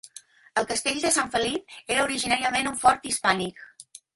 El 0.61 0.65
castell 0.71 1.01
de 1.03 1.11
Sant 1.17 1.29
Felip 1.35 1.77
era 1.97 2.07
originàriament 2.09 2.73
un 2.73 2.81
fort 2.87 3.07
hispànic. 3.13 3.63